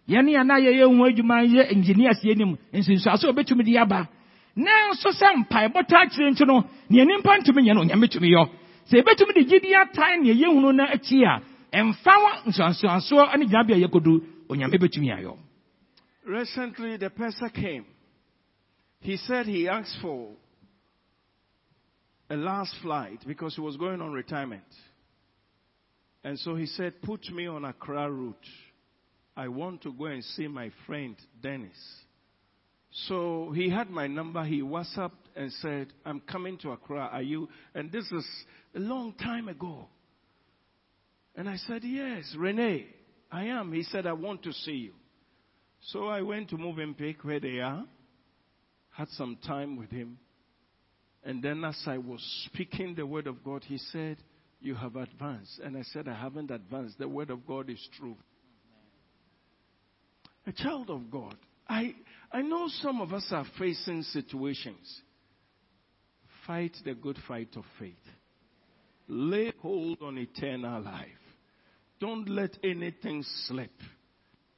[0.09, 4.07] Yɛne yɛn a yɛyɛ ho adwuma yɛ engineers yɛ nim nsunsuaso a obetumi de aba
[4.55, 8.49] nanso sɛ no nea nipa ntumi no tumi yɔ
[8.89, 11.41] sɛ ebetumi de gyidi atae nea yɛhunu no akyi a
[13.37, 13.45] ne
[14.51, 15.37] onyame betumi ayɔ.
[16.25, 17.85] Recently, the person came.
[18.99, 20.33] He said he asked for
[22.29, 24.63] a last flight because he was going on retirement.
[26.23, 28.35] And so he said, Put me on a Accra route.
[29.35, 31.77] I want to go and see my friend Dennis.
[32.91, 34.43] So he had my number.
[34.43, 37.09] He WhatsApped and said, I'm coming to Accra.
[37.11, 37.47] Are you?
[37.73, 38.25] And this is
[38.75, 39.87] a long time ago.
[41.35, 42.87] And I said, Yes, Renee,
[43.31, 43.71] I am.
[43.71, 44.93] He said, I want to see you.
[45.87, 47.85] So I went to Movenpick where they are,
[48.91, 50.17] had some time with him.
[51.23, 54.17] And then as I was speaking the word of God, he said,
[54.59, 55.59] You have advanced.
[55.63, 56.97] And I said, I haven't advanced.
[56.99, 58.17] The word of God is true.
[60.45, 61.35] A child of God.
[61.69, 61.95] I,
[62.33, 65.01] I know some of us are facing situations.
[66.47, 67.93] Fight the good fight of faith.
[69.07, 71.07] Lay hold on eternal life.
[71.99, 73.71] Don't let anything slip.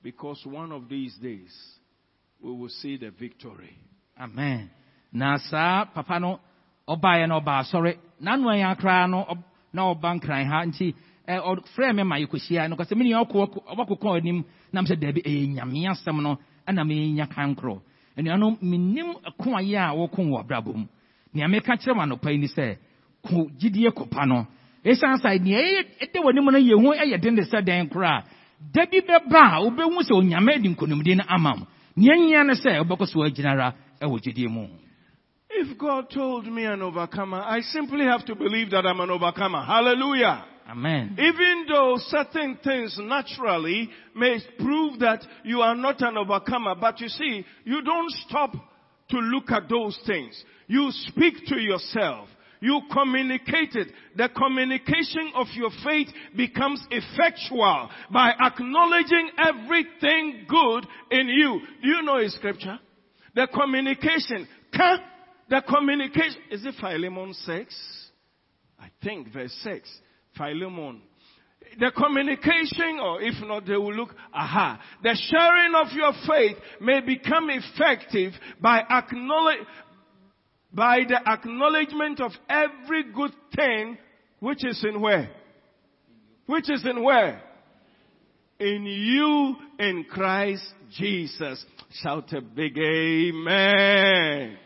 [0.04, 1.52] Because one of these days,
[2.42, 3.76] we will see the victory.
[4.20, 4.70] Amen.
[5.12, 6.40] Na saa papa no
[6.88, 9.26] ɔbaeɛ no ɔba asɔre n'ano ɛyɛ akora no
[9.74, 10.94] na ɔba nkran ha nti
[11.28, 15.48] eh, ɔfrɛ me ma yɛkɔhyia no kɔsɛ mene ɔbɔkokɔ anim nam sɛ daabi ɛyɛ eh,
[15.56, 17.80] nyame asɛm no ɛna menya kan korɔ.
[18.18, 20.88] Anuanom mennim koayɛ a wɔko wɔ abrabɔ
[21.34, 22.78] nea meka kyerɛ m anɔpa yi ni sɛ
[23.28, 24.46] ko gyidie kɔpa no.
[24.86, 28.24] Ɛsiane sa nea ɛda w'anim no yɛhu ɛyɛ den de sɛ dɛn koraa.
[28.74, 32.54] Da bi bɛba a wobɛhu sɛ onyame de nkonimdi no ama m nea nyia no
[32.54, 34.68] sɛ wobɛkɔ so agyinara ɛwɔ gyidie mu.
[35.50, 39.64] If God told me an overcomer, I simply have to believe that I'm an overcomer.
[39.64, 40.46] Hallelujah.
[40.70, 47.00] Amen Even though certain things naturally may prove that you are not an overcomer, but
[47.00, 48.54] you see, you don't stop
[49.10, 50.42] to look at those things.
[50.68, 52.30] You speak to yourself.
[52.62, 53.90] You communicate it.
[54.16, 61.60] The communication of your faith becomes effectual by acknowledging everything good in you.
[61.82, 62.80] Do you know a scripture?
[63.36, 64.48] The communication.
[64.74, 64.98] Ka,
[65.50, 66.42] the communication.
[66.52, 67.76] Is it Philemon 6?
[68.80, 69.90] I think verse 6.
[70.38, 71.02] Philemon.
[71.80, 74.80] The communication, or if not, they will look, aha.
[75.02, 79.66] The sharing of your faith may become effective by acknowledge,
[80.72, 83.98] by the acknowledgement of every good thing
[84.40, 85.32] which is in where?
[86.46, 87.42] Which is in where?
[88.60, 91.66] In you, in Christ Jesus.
[92.02, 94.58] Shout a big amen.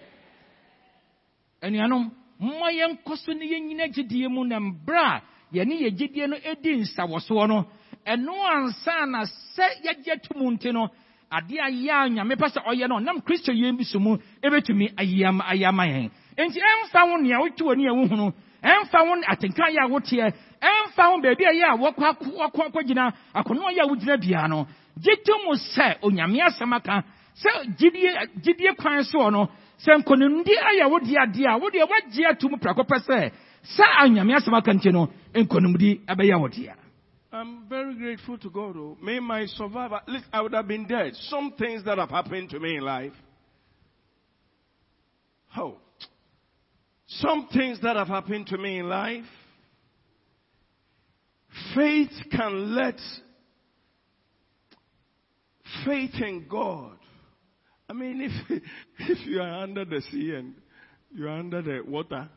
[2.40, 3.48] mma yɛnkɔ so ne
[5.54, 7.66] yɛne yɛ no di nsawɔsoɔ no
[8.06, 10.90] ɛno ansa na sɛ yɛgye to mu nti no
[11.32, 14.18] adeɛ a yɛ a nyame pɛ sɛ ɔyɛ no nam kristo yɛn bi so mu
[14.44, 16.10] ɛbɛtumi ayɛ ama yɛn.
[16.38, 18.34] Enti ɛmfa wo nea wote w'ani a wohunu
[18.64, 23.72] ɛmfa wo atenka yɛ a woteɛ ɛmfa wo baabi a yɛ a wɔkɔ akɔgyina akɔnoa
[23.76, 24.68] yɛ a wogyina biara no
[25.02, 27.04] gye to mu sɛ onyame asɛm aka
[27.36, 32.26] sɛ gyidie kwan soɔ no sɛ nkonimdi ayɛ wo deɛ adeɛ a wo deɛ woagye
[32.30, 33.32] ato mu pɛ sɛ
[34.02, 34.34] anyame
[34.94, 35.08] no
[37.32, 38.76] I'm very grateful to God.
[38.78, 40.00] Oh, may my survivor.
[40.08, 41.14] Listen, I would have been dead.
[41.14, 43.12] Some things that have happened to me in life.
[45.58, 45.78] Oh,
[47.08, 49.26] some things that have happened to me in life.
[51.76, 53.00] Faith can let
[55.86, 56.98] faith in God.
[57.90, 58.62] I mean, if
[59.00, 60.56] if you are under the sea and
[61.14, 62.30] you are under the water,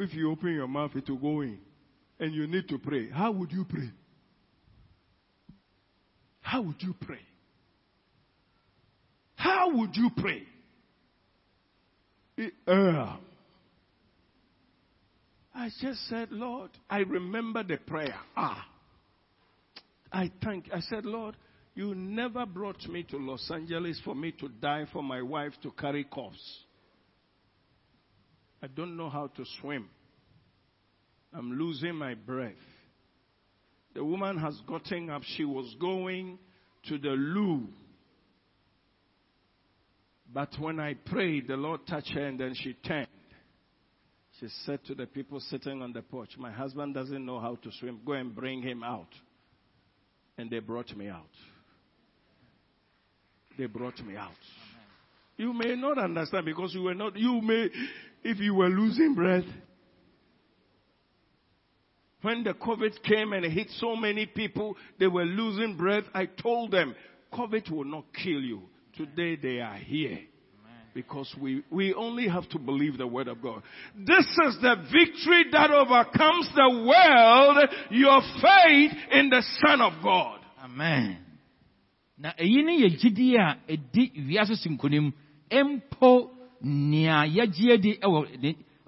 [0.00, 1.58] if you open your mouth, it will go in,
[2.18, 3.10] and you need to pray.
[3.10, 3.90] How would you pray?
[6.40, 7.20] How would you pray?
[9.36, 10.42] How would you pray?
[12.38, 13.16] Eh, uh,
[15.54, 18.14] I just said, Lord, I remember the prayer.
[18.36, 18.66] Ah.
[20.12, 21.36] I thank, I said, Lord,
[21.74, 25.70] you never brought me to Los Angeles for me to die for my wife to
[25.72, 26.64] carry coughs.
[28.62, 29.88] I don't know how to swim.
[31.32, 32.52] I'm losing my breath.
[33.94, 35.22] The woman has gotten up.
[35.36, 36.38] She was going
[36.88, 37.68] to the loo.
[40.32, 43.08] But when I prayed, the Lord touched her and then she turned.
[44.38, 47.70] She said to the people sitting on the porch, My husband doesn't know how to
[47.78, 48.00] swim.
[48.06, 49.12] Go and bring him out.
[50.38, 51.28] And they brought me out.
[53.58, 54.30] They brought me out.
[55.40, 57.70] You may not understand because you were not, you may,
[58.22, 59.46] if you were losing breath,
[62.20, 66.04] when the COVID came and hit so many people, they were losing breath.
[66.12, 66.94] I told them,
[67.32, 68.64] COVID will not kill you.
[68.94, 70.18] Today they are here.
[70.92, 73.62] Because we, we only have to believe the word of God.
[73.96, 80.40] This is the victory that overcomes the world, your faith in the Son of God.
[80.62, 81.16] Amen.
[82.22, 82.84] A edi
[85.50, 86.30] mpo
[86.62, 88.26] nea yɛgye di wɔ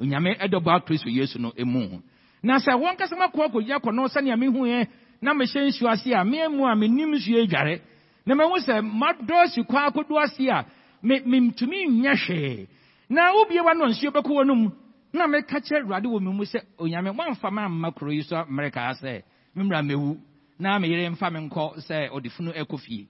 [0.01, 2.01] onyame ɛdɔbɔ akristo yesu no mu
[2.43, 4.87] na sɛ wɔn kasa ma kɔ akɔgye akɔnɔ sɛnea mehu yɛ
[5.23, 7.81] na mehyɛ nsuo ase a mmea a menim nsuo adware.
[8.27, 10.67] Na mehu sɛ madɔ si kɔ akɔdo ase a
[11.03, 12.67] mentumi nyɛ hwee.
[13.09, 14.71] Na wobie wa no nsuo bɛkɔ wɔ mu
[15.13, 18.95] na meka kyerɛ awurade wɔ mu sɛ onyame woamfa me amma kuro yi so mmerɛkaa
[19.01, 19.23] sɛ
[19.57, 20.19] memmra mɛwu
[20.59, 23.07] na meyere mfa me nkɔ sɛ ɔde funu ɛkɔ fie.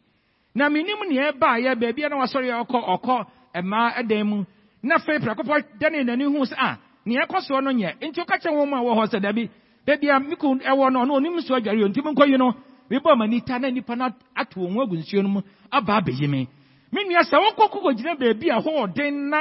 [0.55, 3.27] Na menim nea ɛbaayɛ baabi a na wasɔre ɔkɔ ɔkɔ
[3.61, 4.45] mmaa ɛdan mu.
[4.83, 7.95] Na afei prakɔpɔ dane n'ani hu sɛ ah nea ɛkɔ soɔ no nyɛ.
[8.01, 9.51] Nti woka kyɛ wɔn a wɔ hɔ sɛ dabi
[9.87, 12.55] baabi a miko ɛwɔ no ɔno onim so adware nti nkɔ yi no
[12.91, 16.49] mebɔ ma nita na nipa no ato wɔn agu nsuo no mu aba abɛyi me.
[16.93, 19.39] Me nua sɛ wokɔ kɔkɔ gyina baabi a hɔ ɔden na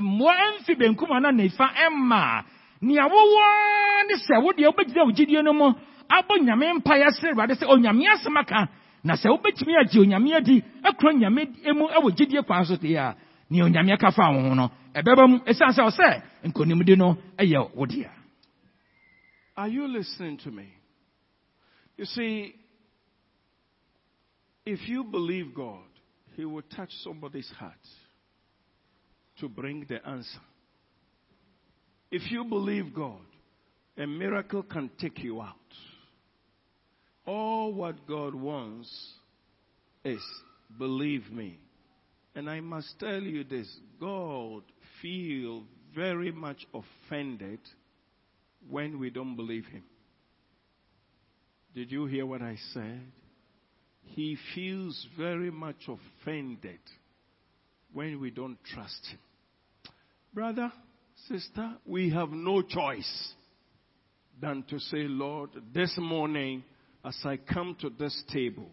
[0.00, 2.44] mmoa ɛmfi benkum ana nifa ɛmma
[2.82, 5.72] nea wowɔ ne sɛ wodeɛ wobɛgyina wo gyidie no mu
[6.10, 8.68] abɔ nyame mpaeɛ sɛ awurade sɛ onyame asɛm aka
[9.04, 10.62] na sɛ wobɛtumi agye onyame adi
[11.14, 11.46] nyame
[12.16, 13.14] gyidie kwan so a
[13.50, 18.10] onyame ka fa wo ho no ɛbɛba mu ɛsiane sɛ nkonimdi no ɛyɛ wo dea
[19.56, 20.66] Are you listening to me?
[21.96, 22.54] You see,
[24.66, 25.84] if you believe God,
[26.34, 27.72] He will touch somebody's heart
[29.38, 30.40] to bring the answer.
[32.10, 33.20] If you believe God,
[33.96, 35.54] a miracle can take you out.
[37.26, 39.12] All what God wants
[40.04, 40.22] is
[40.78, 41.58] believe me.
[42.34, 44.62] And I must tell you this God
[45.00, 47.60] feels very much offended
[48.68, 49.84] when we don't believe him.
[51.74, 53.00] Did you hear what I said?
[54.02, 56.78] He feels very much offended
[57.92, 59.18] when we don't trust him.
[60.32, 60.72] Brother,
[61.28, 63.32] sister, we have no choice
[64.40, 66.64] than to say, Lord, this morning
[67.04, 68.66] as I come to this table,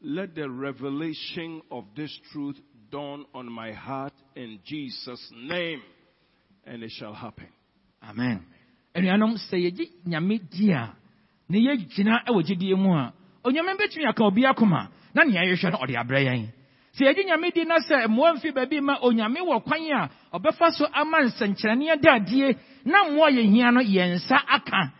[0.00, 2.56] let the revelation of this truth
[2.90, 5.82] dawn on my heart in Jesus' name,
[6.64, 7.48] and it shall happen.
[8.02, 8.44] Amen.
[8.94, 10.94] anuanom sɛ yɛgye nyame di a
[11.48, 13.12] na yɛgyina wɔ gyidie mu a
[13.44, 13.72] onyame
[14.08, 16.48] aka obi akoma na nea yɛhwɛ no ɔde abrɛ yɛn
[16.92, 20.72] sɛ yɛgye nyame di na sɛ mmoa mfi baabi ma onyame wɔ kwan a ɔbɛfa
[20.72, 24.92] so ama nsɛnkyerɛnneɛ daadie na mmoa yɛ hia no yɛn nsa aka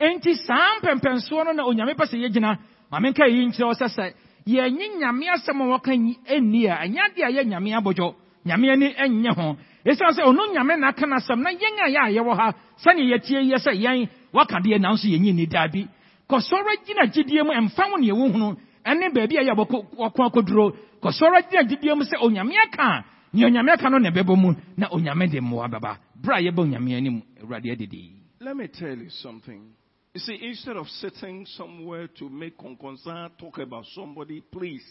[0.00, 2.58] enti saa mpɛmpɛnsoɔ no na onyame pɛ sɛ yɛgyina
[2.90, 4.04] ma menka yi nkyerɛ sɛ sɛ
[4.46, 8.14] yɛnye nyame asɛm a wɔka nni a ɛnyɛ ade a yɛ nyame abɔdwɔ.
[8.46, 9.56] Nyame ani ɛnyɛ ho.
[9.84, 13.06] Ɛsiane sɛ ɔno nyame na aka n'asɛm na yɛn a yɛ a yɛwɔ ha sɛnea
[13.12, 15.86] yɛtie yɛ sɛ yɛn waka deɛ nanso yɛnyi ni daa bi
[16.28, 21.38] kɔsɔre gyina gyidie mu ɛmfa wo neɛ wohunu ɛne baabi a yɛ wɔko akɔduro kɔsɔre
[21.50, 24.88] gyina gyidie mu sɛ onyame aka a nea onyame aka no na ɛbɛbɔ mu na
[24.90, 25.96] onyame de mmoa bɛba.
[26.22, 29.74] Berɛ a yɛbɛ onyame anim awurade adidi Let me tell you something.
[30.18, 34.82] You see, instead of sitting somewhere to make concern, talk about somebody, please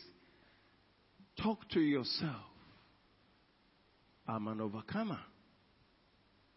[1.43, 2.45] talk to yourself.
[4.25, 5.19] I'm an overcomer.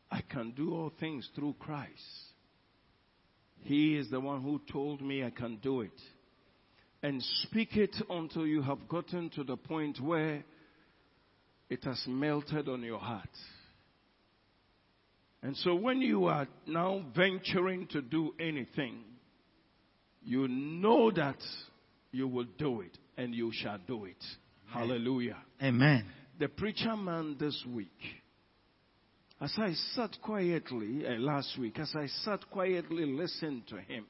[0.09, 1.90] I can do all things through Christ.
[3.62, 6.00] He is the one who told me I can do it.
[7.02, 10.44] And speak it until you have gotten to the point where
[11.68, 13.37] it has melted on your heart.
[15.42, 18.98] And so when you are now venturing to do anything,
[20.22, 21.38] you know that
[22.12, 24.22] you will do it and you shall do it.
[24.66, 25.38] Hallelujah.
[25.62, 26.05] amen
[26.38, 27.88] The preacher man this week,
[29.40, 34.04] as I sat quietly uh, last week, as I sat quietly listening to him,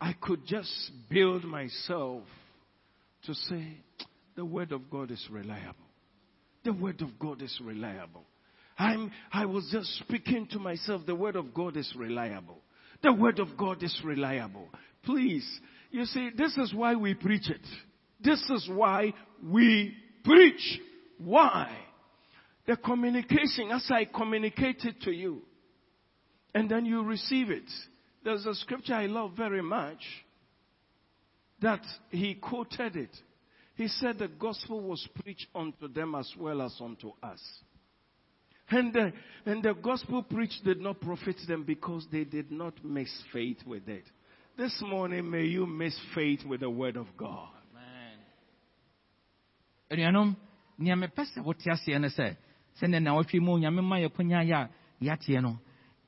[0.00, 2.22] I could just build myself
[3.24, 3.78] to say,
[4.36, 5.74] the word of God is reliable.
[6.64, 8.24] The word of God is reliable.
[8.80, 12.62] I'm, I was just speaking to myself, the word of God is reliable.
[13.02, 14.70] The word of God is reliable.
[15.04, 15.46] Please,
[15.90, 17.60] you see, this is why we preach it.
[18.22, 19.12] This is why
[19.44, 20.80] we preach.
[21.18, 21.76] Why?
[22.66, 25.42] The communication, as I communicate it to you,
[26.54, 27.70] and then you receive it.
[28.24, 30.00] There's a scripture I love very much
[31.60, 33.14] that he quoted it.
[33.74, 37.40] He said the gospel was preached unto them as well as unto us.
[38.70, 39.12] And the,
[39.46, 43.88] and the gospel preached did not profit them because they did not mix faith with
[43.88, 44.04] it.
[44.56, 47.48] This morning, may you mix faith with the word of God.
[49.90, 50.36] anuanom
[50.78, 52.36] nea mepɛ sɛ wote aseɛ no sɛ
[52.78, 54.68] sɛnɛ na wɔtwe mu onyame ma yɛkonya yɛ a
[55.02, 55.58] yɛateɛ no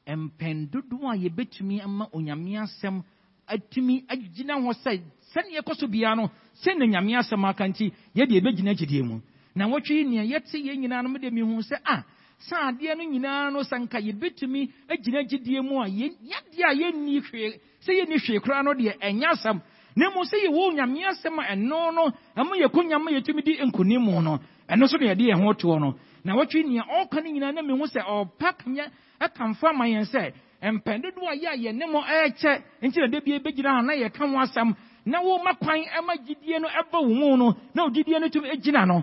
[0.06, 3.02] mpɛn dodoɔ a yɛbɛtumi ama onyame asɛm
[3.48, 5.02] atumi agyina hɔ sɛ
[5.34, 6.30] sɛne yɛkɔ so biara no
[6.62, 9.20] sɛne nyame asɛm aka nti yɛde yɛbɛgyina gyidie mu
[9.54, 12.04] na wɔtwe nea yɛte yɛn nyinaa no mede mehu sɛ ah
[12.48, 17.20] saa adeɛ no nyinaa no sɛ nka yɛbɛtumi agyina gyidie mu a yɛdeɛ a yɛnni
[17.26, 19.60] hwee sɛ yɛnni hwee koraa no deɛ ɛnyɛ asɛm.
[19.96, 24.00] Na mmom sɛ yɛwɔ nyame asɛm a ɛno no ɛma yɛkɔ nyama yɛtumi di nkonim
[24.02, 24.38] mu no
[24.68, 25.94] ɛno so na yɛde yɛn ho toɔ no.
[26.24, 28.86] Na wɔtwe nea ɔka no nyinaa na mehu sɛ ɔpa kanya
[29.20, 30.32] ɛkamfo ama yɛn sɛ
[30.62, 34.18] mpɛn dodoɔ a yɛ a yɛne mo ɛɛkyɛ nti na debie bɛgyina ha na yɛka
[34.18, 34.74] ho asɛm.
[35.04, 38.86] Na wɔma kwan ɛma gyidie no ɛba wo mu no na ogyidie no tumi gyina
[38.86, 39.02] no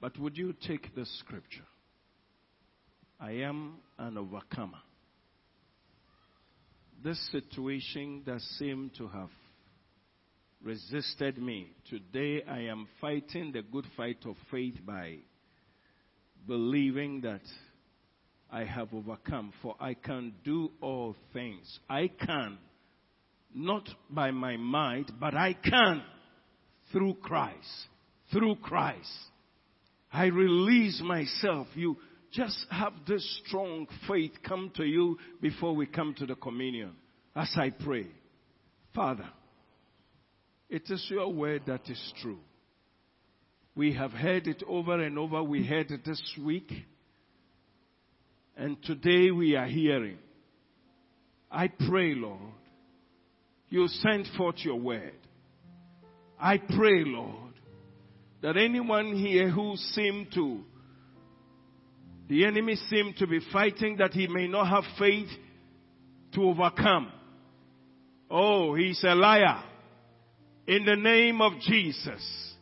[0.00, 1.66] but would you take the scripture?
[3.18, 4.78] I am an overcomer.
[7.02, 9.30] This situation that seemed to have
[10.62, 15.18] resisted me, today I am fighting the good fight of faith by
[16.46, 17.42] believing that
[18.50, 21.78] I have overcome, for I can do all things.
[21.88, 22.58] I can,
[23.54, 26.02] not by my might, but I can
[26.92, 27.86] through Christ.
[28.32, 29.10] Through Christ.
[30.12, 31.66] I release myself.
[31.74, 31.96] You
[32.32, 36.92] just have this strong faith come to you before we come to the communion.
[37.34, 38.06] As I pray,
[38.94, 39.28] Father,
[40.68, 42.38] it is your word that is true.
[43.74, 45.42] We have heard it over and over.
[45.42, 46.72] We heard it this week.
[48.56, 50.16] And today we are hearing.
[51.50, 52.40] I pray, Lord,
[53.68, 55.14] you send forth your word.
[56.40, 57.45] I pray, Lord,
[58.46, 60.60] that anyone here who seemed to,
[62.28, 65.26] the enemy seemed to be fighting that he may not have faith
[66.32, 67.10] to overcome.
[68.30, 69.64] Oh, he's a liar.
[70.68, 72.54] In the name of Jesus,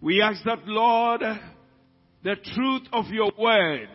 [0.00, 3.90] we ask that, Lord, the truth of your word,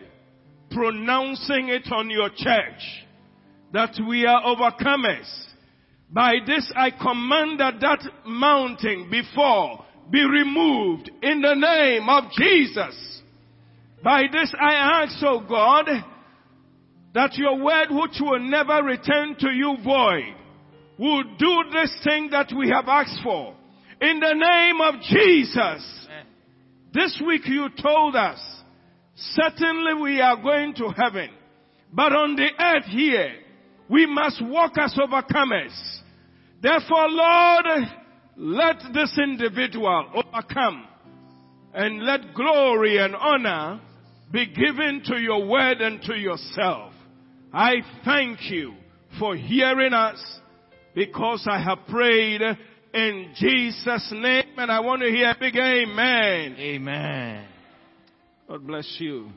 [0.70, 3.06] pronouncing it on your church,
[3.72, 5.28] that we are overcomers.
[6.08, 13.22] By this I command that that mountain before be removed in the name of Jesus.
[14.02, 15.86] By this I ask, oh God,
[17.14, 20.34] that your word which will never return to you void
[20.98, 23.54] will do this thing that we have asked for.
[24.00, 26.08] In the name of Jesus.
[26.92, 28.38] This week you told us,
[29.16, 31.30] certainly we are going to heaven.
[31.92, 33.32] But on the earth here,
[33.88, 35.74] we must walk as overcomers.
[36.62, 37.66] Therefore, Lord,
[38.36, 40.86] let this individual overcome
[41.72, 43.80] and let glory and honor
[44.32, 46.92] be given to your word and to yourself.
[47.52, 47.74] I
[48.04, 48.74] thank you
[49.18, 50.20] for hearing us
[50.94, 52.40] because I have prayed
[52.92, 56.56] in Jesus' name and I want to hear a big amen.
[56.58, 57.46] amen
[58.48, 59.30] God bless you.